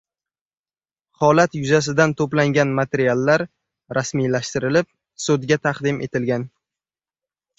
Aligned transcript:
Holat 1.25 1.57
yuzasidan 1.57 2.13
to‘plangan 2.21 2.71
materiallar 2.79 3.45
rasmiylashtirilib, 3.97 4.89
sudga 5.27 5.59
taqdim 5.67 6.01
etilgan 6.07 6.49